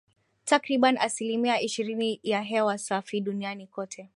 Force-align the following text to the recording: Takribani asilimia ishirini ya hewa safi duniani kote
Takribani 0.45 0.97
asilimia 0.97 1.61
ishirini 1.61 2.19
ya 2.23 2.41
hewa 2.41 2.77
safi 2.77 3.21
duniani 3.21 3.67
kote 3.67 4.09